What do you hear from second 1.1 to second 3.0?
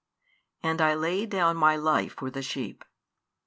down My life for the sheep.